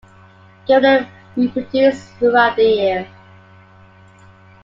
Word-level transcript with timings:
Gerenuk 0.67 1.07
reproduce 1.37 2.09
throughout 2.17 2.55
the 2.55 2.63
year. 2.63 3.07